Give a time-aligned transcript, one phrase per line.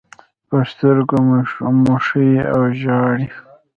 [0.47, 1.17] پر سترګو
[1.83, 3.27] موښي او ژاړي.